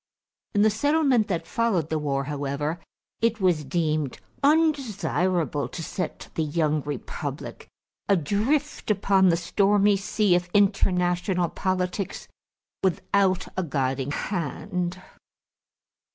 In 0.55 0.63
the 0.63 0.71
settlement 0.71 1.27
that 1.27 1.45
followed 1.45 1.91
the 1.91 1.99
war, 1.99 2.23
however, 2.23 2.79
it 3.21 3.39
was 3.39 3.63
deemed 3.63 4.19
undesirable 4.41 5.67
to 5.69 5.83
set 5.83 6.29
the 6.33 6.41
young 6.41 6.81
republic 6.81 7.67
adrift 8.09 8.89
upon 8.89 9.29
the 9.29 9.37
stormy 9.37 9.95
sea 9.97 10.33
of 10.33 10.49
international 10.55 11.49
politics 11.49 12.27
without 12.81 13.47
a 13.55 13.61
guiding 13.61 14.09
hand. 14.09 14.99